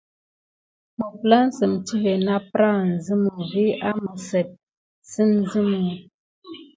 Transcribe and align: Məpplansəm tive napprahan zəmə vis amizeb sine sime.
Məpplansəm 0.97 1.73
tive 1.87 2.13
napprahan 2.25 2.91
zəmə 3.05 3.33
vis 3.51 3.75
amizeb 3.89 4.47
sine 5.11 5.41
sime. 5.51 5.81